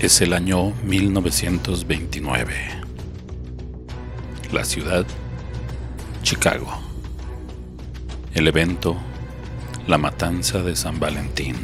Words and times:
Es 0.00 0.20
el 0.22 0.32
año 0.32 0.72
1929. 0.84 2.54
La 4.50 4.64
ciudad, 4.64 5.04
Chicago. 6.22 6.66
El 8.32 8.48
evento, 8.48 8.96
la 9.86 9.98
matanza 9.98 10.62
de 10.62 10.74
San 10.74 10.98
Valentín. 10.98 11.56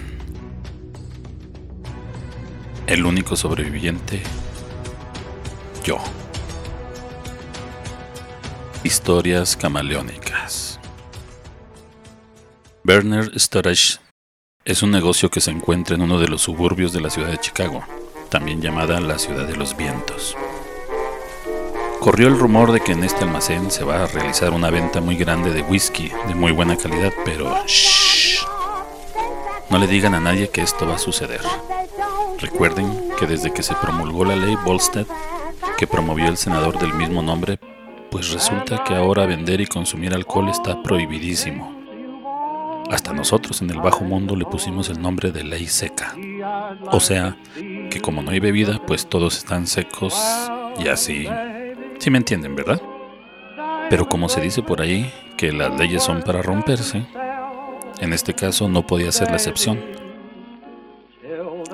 El 2.86 3.06
único 3.06 3.36
sobreviviente, 3.36 4.20
yo. 5.82 5.96
Historias 8.84 9.56
camaleónicas. 9.56 10.78
Werner 12.84 13.32
Storage 13.40 13.96
es 14.66 14.82
un 14.82 14.90
negocio 14.90 15.30
que 15.30 15.40
se 15.40 15.52
encuentra 15.52 15.96
en 15.96 16.02
uno 16.02 16.20
de 16.20 16.28
los 16.28 16.42
suburbios 16.42 16.92
de 16.92 17.00
la 17.00 17.08
ciudad 17.08 17.30
de 17.30 17.38
Chicago 17.38 17.82
también 18.28 18.60
llamada 18.60 19.00
la 19.00 19.18
ciudad 19.18 19.46
de 19.46 19.56
los 19.56 19.76
vientos. 19.76 20.36
Corrió 22.00 22.28
el 22.28 22.38
rumor 22.38 22.72
de 22.72 22.80
que 22.80 22.92
en 22.92 23.04
este 23.04 23.24
almacén 23.24 23.70
se 23.70 23.84
va 23.84 24.04
a 24.04 24.06
realizar 24.06 24.52
una 24.52 24.70
venta 24.70 25.00
muy 25.00 25.16
grande 25.16 25.52
de 25.52 25.62
whisky 25.62 26.12
de 26.28 26.34
muy 26.34 26.52
buena 26.52 26.76
calidad, 26.76 27.12
pero 27.24 27.52
shh, 27.66 28.44
no 29.70 29.78
le 29.78 29.86
digan 29.86 30.14
a 30.14 30.20
nadie 30.20 30.48
que 30.48 30.62
esto 30.62 30.86
va 30.86 30.94
a 30.94 30.98
suceder. 30.98 31.40
Recuerden 32.38 33.10
que 33.18 33.26
desde 33.26 33.52
que 33.52 33.62
se 33.62 33.74
promulgó 33.74 34.24
la 34.24 34.36
ley 34.36 34.56
Volstead, 34.64 35.06
que 35.76 35.86
promovió 35.86 36.28
el 36.28 36.36
senador 36.36 36.78
del 36.78 36.94
mismo 36.94 37.22
nombre, 37.22 37.58
pues 38.10 38.30
resulta 38.30 38.84
que 38.84 38.94
ahora 38.94 39.26
vender 39.26 39.60
y 39.60 39.66
consumir 39.66 40.14
alcohol 40.14 40.48
está 40.48 40.82
prohibidísimo. 40.82 41.75
Hasta 42.90 43.12
nosotros 43.12 43.62
en 43.62 43.70
el 43.70 43.80
bajo 43.80 44.04
mundo 44.04 44.36
le 44.36 44.44
pusimos 44.44 44.88
el 44.90 45.00
nombre 45.00 45.32
de 45.32 45.42
ley 45.42 45.66
seca. 45.66 46.14
O 46.92 47.00
sea, 47.00 47.36
que 47.90 48.00
como 48.00 48.22
no 48.22 48.30
hay 48.30 48.40
bebida, 48.40 48.80
pues 48.86 49.08
todos 49.08 49.36
están 49.38 49.66
secos 49.66 50.14
y 50.78 50.88
así. 50.88 51.28
Si 51.98 52.10
me 52.10 52.18
entienden, 52.18 52.54
¿verdad? 52.54 52.80
Pero 53.90 54.08
como 54.08 54.28
se 54.28 54.40
dice 54.40 54.62
por 54.62 54.80
ahí 54.80 55.12
que 55.36 55.52
las 55.52 55.76
leyes 55.78 56.02
son 56.02 56.22
para 56.22 56.42
romperse, 56.42 57.06
en 57.98 58.12
este 58.12 58.34
caso 58.34 58.68
no 58.68 58.86
podía 58.86 59.10
ser 59.10 59.28
la 59.30 59.36
excepción. 59.36 59.80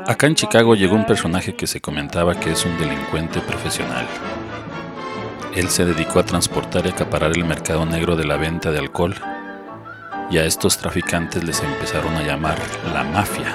Acá 0.07 0.27
en 0.27 0.35
Chicago 0.35 0.75
llegó 0.75 0.97
un 0.97 1.07
personaje 1.07 1.55
que 1.55 1.67
se 1.67 1.81
comentaba 1.81 2.35
que 2.35 2.53
es 2.53 2.65
un 2.65 2.77
delincuente 2.79 3.41
profesional. 3.41 4.07
Él 5.55 5.69
se 5.69 5.85
dedicó 5.85 6.19
a 6.19 6.25
transportar 6.25 6.87
y 6.87 6.89
acaparar 6.89 7.33
el 7.33 7.45
mercado 7.45 7.85
negro 7.85 8.17
de 8.17 8.25
la 8.25 8.37
venta 8.37 8.71
de 8.71 8.79
alcohol 8.79 9.15
y 10.33 10.39
a 10.39 10.47
estos 10.47 10.79
traficantes 10.79 11.45
les 11.45 11.63
empezaron 11.63 12.15
a 12.15 12.23
llamar 12.23 12.57
la 12.95 13.05
mafia. 13.05 13.55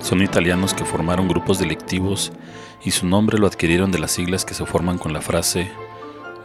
Son 0.00 0.22
italianos 0.22 0.72
que 0.72 0.84
formaron 0.84 1.26
grupos 1.26 1.58
delictivos 1.58 2.30
y 2.84 2.92
su 2.92 3.06
nombre 3.06 3.38
lo 3.38 3.48
adquirieron 3.48 3.90
de 3.90 3.98
las 3.98 4.12
siglas 4.12 4.44
que 4.44 4.54
se 4.54 4.64
forman 4.64 4.98
con 4.98 5.12
la 5.12 5.20
frase 5.20 5.72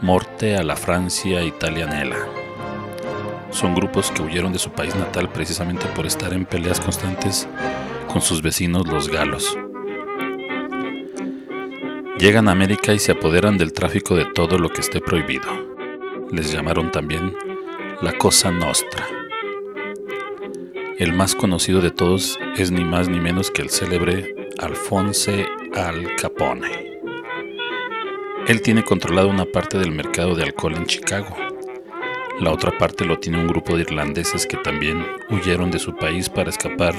Morte 0.00 0.56
a 0.56 0.64
la 0.64 0.74
Francia 0.74 1.44
Italianela. 1.44 2.16
Son 3.50 3.74
grupos 3.76 4.10
que 4.10 4.22
huyeron 4.22 4.52
de 4.52 4.58
su 4.58 4.70
país 4.70 4.96
natal 4.96 5.30
precisamente 5.30 5.86
por 5.94 6.06
estar 6.06 6.32
en 6.32 6.46
peleas 6.46 6.80
constantes 6.80 7.46
con 8.08 8.20
sus 8.20 8.42
vecinos 8.42 8.88
los 8.88 9.08
galos. 9.08 9.56
Llegan 12.18 12.48
a 12.48 12.52
América 12.52 12.92
y 12.94 12.98
se 12.98 13.12
apoderan 13.12 13.58
del 13.58 13.72
tráfico 13.72 14.16
de 14.16 14.24
todo 14.24 14.58
lo 14.58 14.70
que 14.70 14.80
esté 14.80 15.00
prohibido. 15.00 15.48
Les 16.32 16.52
llamaron 16.52 16.90
también 16.90 17.34
la 18.02 18.16
Cosa 18.16 18.50
Nostra. 18.50 19.06
El 20.98 21.12
más 21.12 21.34
conocido 21.34 21.82
de 21.82 21.90
todos 21.90 22.38
es 22.56 22.70
ni 22.70 22.82
más 22.82 23.10
ni 23.10 23.20
menos 23.20 23.50
que 23.50 23.60
el 23.60 23.68
célebre 23.68 24.34
Alfonse 24.58 25.46
Al 25.74 26.16
Capone. 26.16 26.98
Él 28.48 28.62
tiene 28.62 28.84
controlado 28.84 29.28
una 29.28 29.44
parte 29.44 29.76
del 29.76 29.90
mercado 29.90 30.34
de 30.34 30.44
alcohol 30.44 30.76
en 30.76 30.86
Chicago. 30.86 31.36
La 32.40 32.50
otra 32.52 32.76
parte 32.78 33.04
lo 33.04 33.18
tiene 33.18 33.38
un 33.38 33.48
grupo 33.48 33.76
de 33.76 33.82
irlandeses 33.82 34.46
que 34.46 34.56
también 34.56 35.04
huyeron 35.28 35.70
de 35.70 35.78
su 35.78 35.94
país 35.94 36.30
para 36.30 36.48
escapar 36.48 36.94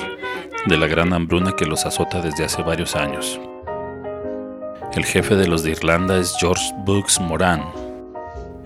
de 0.67 0.77
la 0.77 0.85
gran 0.85 1.13
hambruna 1.13 1.55
que 1.55 1.65
los 1.65 1.87
azota 1.87 2.21
desde 2.21 2.43
hace 2.43 2.61
varios 2.61 2.95
años. 2.95 3.39
El 4.93 5.05
jefe 5.05 5.35
de 5.35 5.47
los 5.47 5.63
de 5.63 5.71
Irlanda 5.71 6.19
es 6.19 6.35
George 6.39 6.63
Books 6.85 7.19
Moran. 7.19 7.63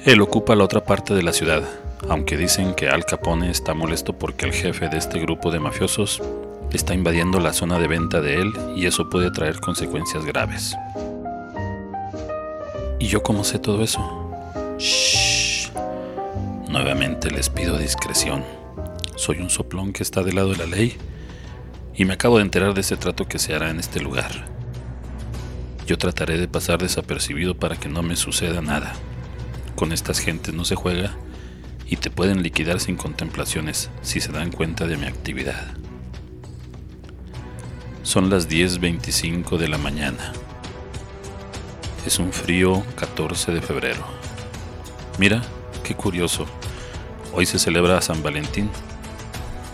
Él 0.04 0.20
ocupa 0.20 0.54
la 0.54 0.66
otra 0.66 0.84
parte 0.84 1.14
de 1.14 1.24
la 1.24 1.32
ciudad, 1.32 1.64
aunque 2.10 2.38
dicen 2.38 2.74
que 2.76 2.90
Al 2.90 3.06
Capone 3.06 3.50
está 3.50 3.74
molesto 3.74 4.14
porque 4.18 4.46
el 4.46 4.54
jefe 4.54 4.90
de 4.90 4.98
este 4.98 5.20
grupo 5.20 5.52
de 5.52 5.60
mafiosos 5.60 6.22
está 6.72 6.94
invadiendo 6.94 7.40
la 7.40 7.54
zona 7.54 7.80
de 7.80 7.88
venta 7.88 8.22
de 8.22 8.42
él 8.42 8.52
y 8.76 8.86
eso 8.86 9.10
puede 9.10 9.32
traer 9.32 9.60
consecuencias 9.60 10.26
graves. 10.26 10.76
¿Y 13.00 13.08
yo 13.08 13.24
cómo 13.24 13.44
sé 13.44 13.60
todo 13.60 13.84
eso? 13.84 14.02
Shh. 14.78 15.72
Nuevamente 16.70 17.32
les 17.32 17.50
pido 17.50 17.78
discreción. 17.78 18.44
Soy 19.16 19.40
un 19.40 19.50
soplón 19.50 19.94
que 19.94 20.04
está 20.04 20.24
del 20.24 20.36
lado 20.36 20.50
de 20.50 20.58
la 20.58 20.66
ley 20.66 20.98
y 21.96 22.06
me 22.06 22.14
acabo 22.14 22.38
de 22.38 22.44
enterar 22.44 22.74
de 22.74 22.82
ese 22.82 22.98
trato 22.98 23.28
que 23.28 23.40
se 23.40 23.56
hará 23.56 23.70
en 23.70 23.80
este 23.80 24.02
lugar. 24.02 24.48
Yo 25.88 25.98
trataré 25.98 26.38
de 26.38 26.48
pasar 26.48 26.80
desapercibido 26.80 27.58
para 27.58 27.78
que 27.78 27.90
no 27.90 28.02
me 28.02 28.16
suceda 28.16 28.62
nada. 28.62 28.94
Con 29.76 29.92
estas 29.92 30.20
gentes 30.20 30.54
no 30.54 30.66
se 30.66 30.76
juega 30.76 31.16
y 31.88 31.98
te 31.98 32.10
pueden 32.10 32.42
liquidar 32.42 32.80
sin 32.80 32.96
contemplaciones 32.96 33.90
si 34.02 34.20
se 34.20 34.32
dan 34.32 34.52
cuenta 34.52 34.88
de 34.88 34.98
mi 34.98 35.06
actividad. 35.06 35.74
Son 38.04 38.30
las 38.30 38.50
10.25 38.50 39.58
de 39.58 39.68
la 39.68 39.78
mañana. 39.78 40.34
Es 42.06 42.20
un 42.20 42.32
frío 42.32 42.84
14 42.96 43.52
de 43.52 43.62
febrero. 43.62 44.04
Mira, 45.18 45.42
qué 45.84 45.96
curioso. 45.96 46.46
Hoy 47.34 47.46
se 47.46 47.60
celebra 47.60 48.02
San 48.02 48.22
Valentín. 48.22 48.70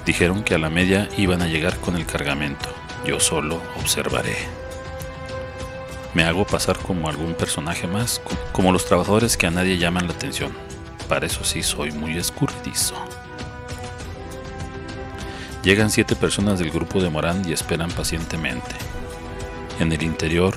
Dijeron 0.05 0.43
que 0.43 0.55
a 0.55 0.57
la 0.57 0.69
media 0.69 1.09
iban 1.17 1.41
a 1.41 1.47
llegar 1.47 1.77
con 1.77 1.95
el 1.95 2.05
cargamento. 2.05 2.69
Yo 3.05 3.19
solo 3.19 3.61
observaré. 3.79 4.35
Me 6.13 6.23
hago 6.23 6.45
pasar 6.45 6.77
como 6.77 7.09
algún 7.09 7.33
personaje 7.35 7.87
más, 7.87 8.21
como 8.51 8.71
los 8.71 8.85
trabajadores 8.85 9.37
que 9.37 9.47
a 9.47 9.51
nadie 9.51 9.77
llaman 9.77 10.07
la 10.07 10.13
atención 10.13 10.70
para 11.11 11.25
eso 11.25 11.43
sí 11.43 11.61
soy 11.61 11.91
muy 11.91 12.17
escurridizo. 12.17 12.95
Llegan 15.61 15.91
siete 15.91 16.15
personas 16.15 16.57
del 16.57 16.71
grupo 16.71 17.01
de 17.01 17.09
Morán 17.09 17.45
y 17.45 17.51
esperan 17.51 17.91
pacientemente. 17.91 18.71
En 19.81 19.91
el 19.91 20.03
interior 20.03 20.55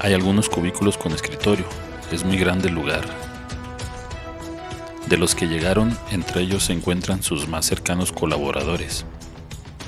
hay 0.00 0.12
algunos 0.12 0.48
cubículos 0.48 0.98
con 0.98 1.12
escritorio. 1.12 1.66
Es 2.10 2.24
muy 2.24 2.36
grande 2.36 2.66
el 2.66 2.74
lugar. 2.74 3.04
De 5.06 5.16
los 5.16 5.36
que 5.36 5.46
llegaron, 5.46 5.96
entre 6.10 6.40
ellos 6.40 6.64
se 6.64 6.72
encuentran 6.72 7.22
sus 7.22 7.46
más 7.46 7.64
cercanos 7.64 8.10
colaboradores. 8.10 9.04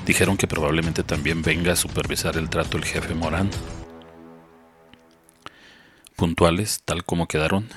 Dijeron 0.05 0.37
que 0.37 0.47
probablemente 0.47 1.03
también 1.03 1.41
venga 1.41 1.73
a 1.73 1.75
supervisar 1.75 2.37
el 2.37 2.49
trato 2.49 2.77
el 2.77 2.85
jefe 2.85 3.13
Morán. 3.13 3.49
Puntuales, 6.15 6.83
tal 6.85 7.03
como 7.03 7.27
quedaron, 7.27 7.67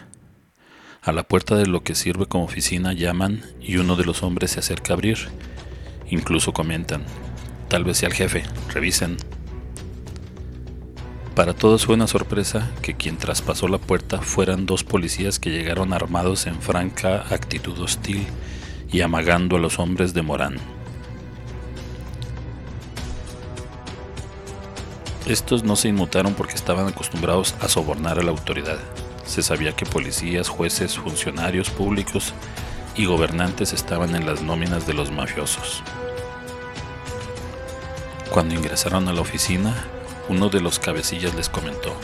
a 1.08 1.12
la 1.12 1.22
puerta 1.22 1.56
de 1.56 1.66
lo 1.66 1.82
que 1.82 1.94
sirve 1.94 2.26
como 2.26 2.44
oficina 2.44 2.92
llaman 2.92 3.42
y 3.62 3.78
uno 3.78 3.96
de 3.96 4.04
los 4.04 4.22
hombres 4.22 4.50
se 4.50 4.60
acerca 4.60 4.92
a 4.92 4.96
abrir. 4.96 5.16
Incluso 6.10 6.52
comentan, 6.52 7.02
tal 7.68 7.84
vez 7.84 7.96
sea 7.96 8.10
el 8.10 8.14
jefe, 8.14 8.44
revisen. 8.74 9.16
Para 11.34 11.54
todos 11.54 11.86
fue 11.86 11.94
una 11.94 12.08
sorpresa 12.08 12.70
que 12.82 12.94
quien 12.94 13.16
traspasó 13.16 13.68
la 13.68 13.78
puerta 13.78 14.20
fueran 14.20 14.66
dos 14.66 14.84
policías 14.84 15.38
que 15.38 15.48
llegaron 15.48 15.94
armados 15.94 16.46
en 16.46 16.60
franca 16.60 17.24
actitud 17.30 17.78
hostil 17.78 18.26
y 18.92 19.00
amagando 19.00 19.56
a 19.56 19.60
los 19.60 19.78
hombres 19.78 20.12
de 20.12 20.20
Morán. 20.20 20.58
Estos 25.26 25.64
no 25.64 25.74
se 25.74 25.88
inmutaron 25.88 26.34
porque 26.34 26.54
estaban 26.54 26.86
acostumbrados 26.86 27.54
a 27.60 27.68
sobornar 27.68 28.18
a 28.18 28.22
la 28.22 28.30
autoridad. 28.30 28.78
Se 29.28 29.42
sabía 29.42 29.76
que 29.76 29.84
policías, 29.84 30.48
jueces, 30.48 30.96
funcionarios 30.96 31.68
públicos 31.68 32.32
y 32.96 33.04
gobernantes 33.04 33.74
estaban 33.74 34.16
en 34.16 34.24
las 34.24 34.40
nóminas 34.40 34.86
de 34.86 34.94
los 34.94 35.12
mafiosos. 35.12 35.82
Cuando 38.30 38.54
ingresaron 38.54 39.06
a 39.06 39.12
la 39.12 39.20
oficina, 39.20 39.84
uno 40.30 40.48
de 40.48 40.62
los 40.62 40.78
cabecillas 40.78 41.34
les 41.34 41.50
comentó, 41.50 41.94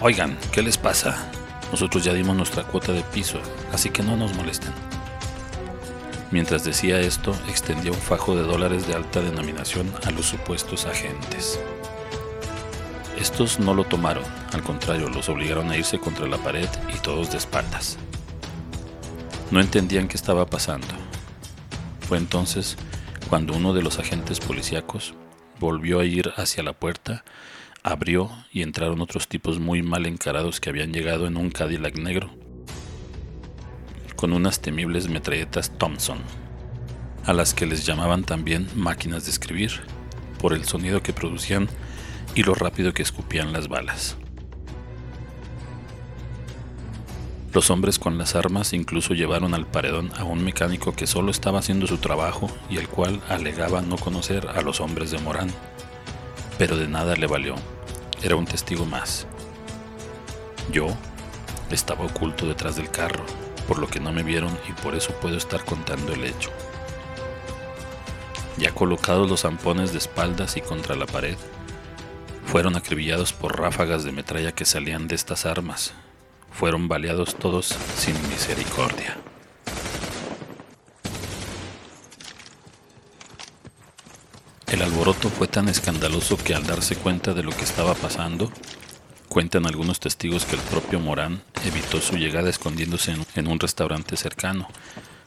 Oigan, 0.00 0.38
¿qué 0.50 0.62
les 0.62 0.78
pasa? 0.78 1.30
Nosotros 1.70 2.02
ya 2.02 2.14
dimos 2.14 2.34
nuestra 2.36 2.62
cuota 2.62 2.92
de 2.92 3.02
piso, 3.02 3.38
así 3.70 3.90
que 3.90 4.02
no 4.02 4.16
nos 4.16 4.34
molesten. 4.34 4.72
Mientras 6.30 6.64
decía 6.64 7.00
esto, 7.00 7.36
extendía 7.50 7.92
un 7.92 7.98
fajo 7.98 8.34
de 8.34 8.44
dólares 8.44 8.86
de 8.86 8.94
alta 8.94 9.20
denominación 9.20 9.92
a 10.04 10.10
los 10.10 10.24
supuestos 10.24 10.86
agentes. 10.86 11.60
Estos 13.18 13.60
no 13.60 13.74
lo 13.74 13.84
tomaron, 13.84 14.24
al 14.52 14.62
contrario, 14.62 15.08
los 15.08 15.28
obligaron 15.28 15.70
a 15.70 15.76
irse 15.76 15.98
contra 15.98 16.26
la 16.26 16.38
pared 16.38 16.68
y 16.94 16.98
todos 16.98 17.30
de 17.30 17.38
espaldas. 17.38 17.96
No 19.50 19.60
entendían 19.60 20.08
qué 20.08 20.16
estaba 20.16 20.46
pasando. 20.46 20.88
Fue 22.08 22.18
entonces 22.18 22.76
cuando 23.28 23.54
uno 23.54 23.72
de 23.72 23.82
los 23.82 23.98
agentes 23.98 24.40
policíacos 24.40 25.14
volvió 25.60 26.00
a 26.00 26.04
ir 26.04 26.32
hacia 26.36 26.62
la 26.62 26.72
puerta, 26.72 27.24
abrió 27.82 28.30
y 28.52 28.62
entraron 28.62 29.00
otros 29.00 29.28
tipos 29.28 29.60
muy 29.60 29.82
mal 29.82 30.06
encarados 30.06 30.60
que 30.60 30.70
habían 30.70 30.92
llegado 30.92 31.26
en 31.26 31.36
un 31.36 31.50
Cadillac 31.50 31.96
negro, 31.98 32.30
con 34.16 34.32
unas 34.32 34.60
temibles 34.60 35.08
metralletas 35.08 35.70
Thompson, 35.78 36.18
a 37.24 37.32
las 37.32 37.54
que 37.54 37.66
les 37.66 37.86
llamaban 37.86 38.24
también 38.24 38.68
máquinas 38.74 39.24
de 39.24 39.30
escribir, 39.30 39.82
por 40.38 40.52
el 40.52 40.64
sonido 40.64 41.02
que 41.02 41.12
producían 41.12 41.68
y 42.34 42.42
lo 42.42 42.54
rápido 42.54 42.92
que 42.92 43.02
escupían 43.02 43.52
las 43.52 43.68
balas. 43.68 44.16
Los 47.54 47.70
hombres 47.70 48.00
con 48.00 48.18
las 48.18 48.34
armas 48.34 48.72
incluso 48.72 49.14
llevaron 49.14 49.54
al 49.54 49.64
paredón 49.64 50.10
a 50.16 50.24
un 50.24 50.42
mecánico 50.42 50.92
que 50.92 51.06
solo 51.06 51.30
estaba 51.30 51.60
haciendo 51.60 51.86
su 51.86 51.98
trabajo 51.98 52.50
y 52.68 52.78
el 52.78 52.88
cual 52.88 53.20
alegaba 53.28 53.80
no 53.80 53.96
conocer 53.96 54.48
a 54.48 54.60
los 54.60 54.80
hombres 54.80 55.12
de 55.12 55.18
Morán. 55.18 55.52
Pero 56.58 56.76
de 56.76 56.88
nada 56.88 57.14
le 57.14 57.28
valió. 57.28 57.54
Era 58.24 58.34
un 58.34 58.44
testigo 58.44 58.86
más. 58.86 59.28
Yo 60.72 60.88
estaba 61.70 62.04
oculto 62.04 62.46
detrás 62.46 62.74
del 62.74 62.90
carro, 62.90 63.24
por 63.68 63.78
lo 63.78 63.86
que 63.86 64.00
no 64.00 64.10
me 64.10 64.24
vieron 64.24 64.58
y 64.68 64.72
por 64.72 64.96
eso 64.96 65.12
puedo 65.20 65.36
estar 65.36 65.64
contando 65.64 66.12
el 66.12 66.24
hecho. 66.24 66.50
Ya 68.56 68.72
colocados 68.72 69.30
los 69.30 69.42
zampones 69.42 69.92
de 69.92 69.98
espaldas 69.98 70.56
y 70.56 70.60
contra 70.60 70.96
la 70.96 71.06
pared, 71.06 71.36
fueron 72.46 72.76
acribillados 72.76 73.32
por 73.32 73.58
ráfagas 73.58 74.04
de 74.04 74.12
metralla 74.12 74.52
que 74.52 74.64
salían 74.64 75.08
de 75.08 75.14
estas 75.14 75.46
armas, 75.46 75.92
fueron 76.52 76.88
baleados 76.88 77.36
todos 77.36 77.74
sin 77.96 78.14
misericordia. 78.28 79.16
El 84.68 84.82
alboroto 84.82 85.28
fue 85.28 85.46
tan 85.46 85.68
escandaloso 85.68 86.36
que 86.36 86.54
al 86.54 86.66
darse 86.66 86.96
cuenta 86.96 87.32
de 87.32 87.44
lo 87.44 87.52
que 87.52 87.62
estaba 87.62 87.94
pasando, 87.94 88.50
cuentan 89.28 89.66
algunos 89.66 90.00
testigos 90.00 90.44
que 90.44 90.56
el 90.56 90.62
propio 90.62 90.98
Morán 90.98 91.42
evitó 91.64 92.00
su 92.00 92.16
llegada 92.16 92.50
escondiéndose 92.50 93.14
en 93.36 93.46
un 93.46 93.60
restaurante 93.60 94.16
cercano. 94.16 94.68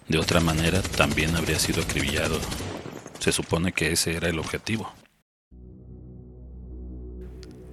De 0.08 0.18
otra 0.18 0.40
manera, 0.40 0.82
también 0.82 1.36
habría 1.36 1.60
sido 1.60 1.82
acribillado. 1.82 2.40
Se 3.20 3.32
supone 3.32 3.74
que 3.74 3.92
ese 3.92 4.16
era 4.16 4.30
el 4.30 4.40
objetivo. 4.40 4.92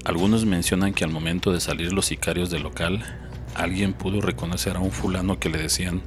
Algunos 0.04 0.44
mencionan 0.44 0.92
que 0.92 1.02
al 1.02 1.10
momento 1.10 1.50
de 1.50 1.60
salir 1.60 1.94
los 1.94 2.06
sicarios 2.06 2.50
del 2.50 2.62
local, 2.62 3.02
alguien 3.54 3.94
pudo 3.94 4.20
reconocer 4.20 4.76
a 4.76 4.80
un 4.80 4.90
fulano 4.90 5.38
que 5.38 5.48
le 5.48 5.56
decían 5.56 6.02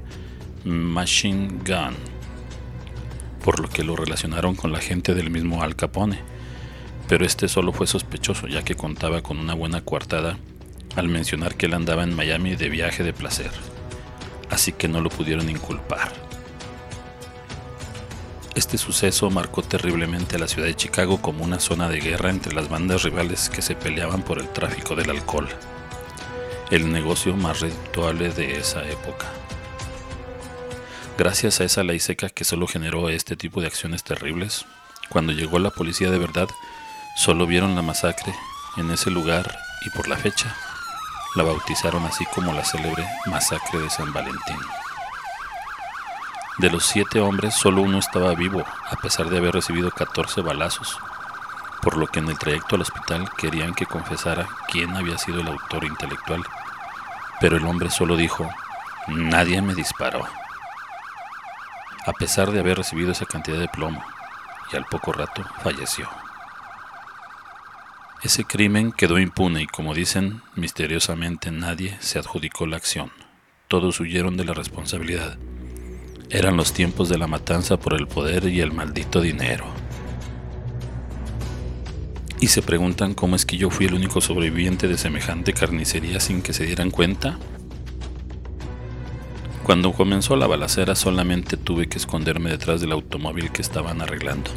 Machine 0.63 1.47
Gun, 1.65 1.95
por 3.43 3.59
lo 3.59 3.69
que 3.69 3.83
lo 3.83 3.95
relacionaron 3.95 4.53
con 4.53 4.71
la 4.71 4.81
gente 4.81 5.15
del 5.15 5.31
mismo 5.31 5.63
Al 5.63 5.75
Capone. 5.75 6.19
Pero 7.07 7.25
este 7.25 7.47
solo 7.47 7.73
fue 7.73 7.87
sospechoso 7.87 8.47
ya 8.47 8.63
que 8.63 8.75
contaba 8.75 9.23
con 9.23 9.39
una 9.39 9.55
buena 9.55 9.81
coartada 9.81 10.37
al 10.95 11.07
mencionar 11.07 11.55
que 11.55 11.65
él 11.65 11.73
andaba 11.73 12.03
en 12.03 12.15
Miami 12.15 12.55
de 12.55 12.69
viaje 12.69 13.03
de 13.03 13.13
placer, 13.13 13.51
así 14.51 14.73
que 14.73 14.87
no 14.87 15.01
lo 15.01 15.09
pudieron 15.09 15.49
inculpar. 15.49 16.26
Este 18.57 18.79
suceso 18.79 19.29
marcó 19.29 19.61
terriblemente 19.61 20.35
a 20.35 20.39
la 20.39 20.47
ciudad 20.47 20.67
de 20.67 20.75
Chicago 20.75 21.21
como 21.21 21.43
una 21.43 21.59
zona 21.59 21.89
de 21.89 21.99
guerra 21.99 22.31
entre 22.31 22.55
las 22.55 22.67
bandas 22.67 23.03
rivales 23.03 23.49
que 23.49 23.61
se 23.61 23.75
peleaban 23.75 24.23
por 24.23 24.39
el 24.39 24.49
tráfico 24.49 24.95
del 24.95 25.11
alcohol 25.11 25.47
el 26.71 26.91
negocio 26.91 27.35
más 27.35 27.59
redituable 27.59 28.29
de 28.29 28.57
esa 28.57 28.83
época. 28.89 29.27
Gracias 31.19 31.61
a 31.61 31.65
esa 31.65 31.83
ley 31.83 31.99
seca 31.99 32.29
que 32.29 32.43
solo 32.43 32.65
generó 32.65 33.09
este 33.09 33.35
tipo 33.35 33.61
de 33.61 33.67
acciones 33.67 34.03
terribles, 34.03 34.65
cuando 35.09 35.33
llegó 35.33 35.59
la 35.59 35.69
policía 35.69 36.09
de 36.09 36.17
verdad, 36.17 36.49
solo 37.15 37.45
vieron 37.45 37.75
la 37.75 37.83
masacre 37.83 38.33
en 38.75 38.89
ese 38.89 39.11
lugar 39.11 39.55
y 39.85 39.91
por 39.91 40.07
la 40.07 40.17
fecha 40.17 40.57
la 41.35 41.43
bautizaron 41.43 42.03
así 42.05 42.25
como 42.33 42.53
la 42.53 42.65
célebre 42.65 43.05
masacre 43.27 43.79
de 43.79 43.89
San 43.91 44.11
Valentín. 44.11 44.57
De 46.57 46.71
los 46.71 46.85
siete 46.85 47.19
hombres, 47.19 47.53
solo 47.53 47.81
uno 47.81 47.99
estaba 47.99 48.33
vivo, 48.33 48.65
a 48.89 48.95
pesar 48.95 49.29
de 49.29 49.37
haber 49.37 49.53
recibido 49.53 49.91
14 49.91 50.41
balazos, 50.41 50.97
por 51.83 51.97
lo 51.97 52.07
que 52.07 52.17
en 52.17 52.29
el 52.29 52.39
trayecto 52.39 52.75
al 52.75 52.81
hospital 52.81 53.29
querían 53.37 53.75
que 53.75 53.85
confesara 53.85 54.47
quién 54.67 54.95
había 54.95 55.19
sido 55.19 55.41
el 55.41 55.47
autor 55.49 55.83
intelectual. 55.83 56.43
Pero 57.39 57.57
el 57.57 57.65
hombre 57.65 57.91
solo 57.91 58.15
dijo, 58.15 58.49
nadie 59.07 59.61
me 59.61 59.75
disparó. 59.75 60.25
A 62.07 62.13
pesar 62.13 62.51
de 62.51 62.59
haber 62.59 62.77
recibido 62.77 63.11
esa 63.11 63.25
cantidad 63.25 63.59
de 63.59 63.67
plomo, 63.67 64.03
y 64.73 64.77
al 64.77 64.85
poco 64.85 65.13
rato 65.13 65.45
falleció. 65.61 66.09
Ese 68.23 68.45
crimen 68.45 68.91
quedó 68.91 69.19
impune 69.19 69.61
y 69.61 69.67
como 69.67 69.93
dicen, 69.93 70.41
misteriosamente 70.55 71.51
nadie 71.51 71.97
se 71.99 72.17
adjudicó 72.17 72.65
la 72.65 72.77
acción. 72.77 73.11
Todos 73.67 73.99
huyeron 73.99 74.37
de 74.37 74.45
la 74.45 74.53
responsabilidad. 74.53 75.37
Eran 76.29 76.57
los 76.57 76.73
tiempos 76.73 77.09
de 77.09 77.17
la 77.17 77.27
matanza 77.27 77.77
por 77.77 77.93
el 77.93 78.07
poder 78.07 78.45
y 78.45 78.61
el 78.61 78.73
maldito 78.73 79.21
dinero 79.21 79.65
y 82.39 82.47
se 82.47 82.61
preguntan 82.61 83.13
cómo 83.13 83.35
es 83.35 83.45
que 83.45 83.57
yo 83.57 83.69
fui 83.69 83.87
el 83.87 83.93
único 83.93 84.21
sobreviviente 84.21 84.87
de 84.87 84.97
semejante 84.97 85.53
carnicería 85.53 86.19
sin 86.19 86.41
que 86.41 86.53
se 86.53 86.65
dieran 86.65 86.91
cuenta. 86.91 87.37
Cuando 89.63 89.91
comenzó 89.91 90.35
la 90.35 90.47
balacera 90.47 90.95
solamente 90.95 91.57
tuve 91.57 91.89
que 91.89 91.97
esconderme 91.97 92.51
detrás 92.51 92.79
del 92.79 92.91
automóvil 92.91 93.51
que 93.51 93.61
estaban 93.61 94.01
arreglando, 94.01 94.51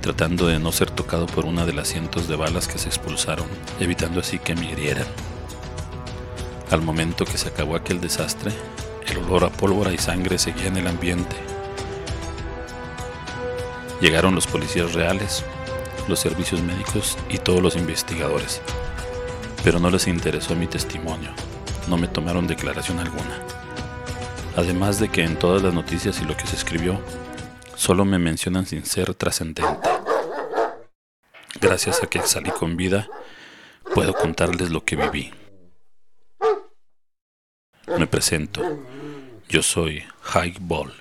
tratando 0.00 0.46
de 0.46 0.58
no 0.58 0.72
ser 0.72 0.90
tocado 0.90 1.26
por 1.26 1.44
una 1.44 1.66
de 1.66 1.74
las 1.74 1.88
cientos 1.88 2.28
de 2.28 2.36
balas 2.36 2.68
que 2.68 2.78
se 2.78 2.88
expulsaron, 2.88 3.46
evitando 3.80 4.20
así 4.20 4.38
que 4.38 4.54
me 4.54 4.70
hirieran. 4.70 5.06
Al 6.70 6.80
momento 6.80 7.24
que 7.24 7.36
se 7.36 7.48
acabó 7.48 7.76
aquel 7.76 8.00
desastre, 8.00 8.52
el 9.14 9.24
olor 9.24 9.44
a 9.44 9.50
pólvora 9.50 9.92
y 9.92 9.98
sangre 9.98 10.38
seguía 10.38 10.66
en 10.66 10.76
el 10.76 10.86
ambiente. 10.86 11.36
Llegaron 14.00 14.34
los 14.34 14.46
policías 14.46 14.92
reales, 14.92 15.44
los 16.08 16.18
servicios 16.18 16.60
médicos 16.62 17.16
y 17.28 17.38
todos 17.38 17.62
los 17.62 17.76
investigadores, 17.76 18.60
pero 19.62 19.78
no 19.78 19.90
les 19.90 20.08
interesó 20.08 20.54
mi 20.56 20.66
testimonio, 20.66 21.30
no 21.88 21.96
me 21.96 22.08
tomaron 22.08 22.46
declaración 22.46 22.98
alguna. 22.98 23.40
Además 24.56 24.98
de 24.98 25.08
que 25.08 25.22
en 25.22 25.38
todas 25.38 25.62
las 25.62 25.72
noticias 25.72 26.20
y 26.20 26.24
lo 26.24 26.36
que 26.36 26.46
se 26.46 26.56
escribió, 26.56 27.00
solo 27.76 28.04
me 28.04 28.18
mencionan 28.18 28.66
sin 28.66 28.84
ser 28.84 29.14
trascendente. 29.14 29.88
Gracias 31.60 32.02
a 32.02 32.06
que 32.08 32.20
salí 32.22 32.50
con 32.50 32.76
vida, 32.76 33.08
puedo 33.94 34.12
contarles 34.12 34.70
lo 34.70 34.84
que 34.84 34.96
viví. 34.96 35.32
Me 37.98 38.06
presento. 38.06 38.62
Yo 39.48 39.62
soy 39.62 40.04
Heik 40.34 40.58
Boll, 40.60 40.92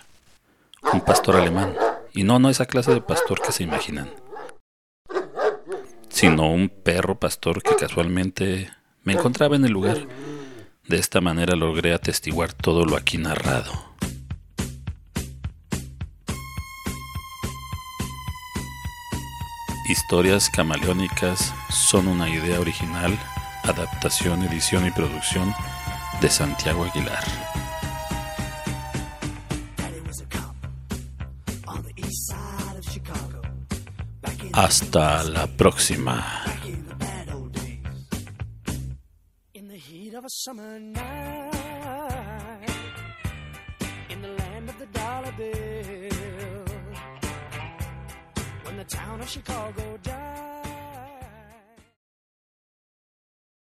un 0.92 1.02
pastor 1.02 1.36
alemán, 1.36 1.76
y 2.14 2.24
no, 2.24 2.40
no 2.40 2.50
esa 2.50 2.66
clase 2.66 2.94
de 2.94 3.02
pastor 3.02 3.42
que 3.42 3.52
se 3.52 3.64
imaginan 3.64 4.10
sino 6.14 6.48
un 6.48 6.70
perro 6.70 7.20
pastor 7.20 7.62
que 7.64 7.76
casualmente 7.76 8.72
me 9.04 9.14
encontraba 9.14 9.56
en 9.56 9.66
el 9.66 9.72
lugar. 9.72 10.08
De 10.88 10.98
esta 10.98 11.22
manera 11.22 11.56
logré 11.56 11.94
atestiguar 11.94 12.54
todo 12.54 12.86
lo 12.86 12.96
aquí 12.96 13.18
narrado. 13.18 13.74
Historias 19.90 20.50
camaleónicas 20.50 21.54
son 21.70 22.08
una 22.08 22.30
idea 22.30 22.60
original, 22.60 23.20
adaptación, 23.64 24.44
edición 24.44 24.88
y 24.88 24.92
producción 24.92 25.54
de 26.22 26.30
Santiago 26.30 26.86
Aguilar. 26.86 27.53
Hasta 34.54 35.24
la 35.24 35.48
próxima. 35.48 36.44
Chicago 49.34 49.98